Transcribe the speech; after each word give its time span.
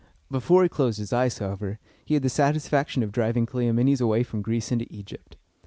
Before 0.31 0.63
he 0.63 0.67
closed 0.69 0.97
his 0.97 1.13
eyes, 1.13 1.37
however, 1.37 1.77
he 2.05 2.15
had 2.15 2.23
the 2.23 2.29
satisfaction 2.29 3.03
of 3.03 3.11
driving 3.11 3.45
Cleomenes 3.45 4.01
away 4.01 4.23
from 4.23 4.41
Greece 4.41 4.71
into 4.71 4.87
Egypt. 4.89 5.37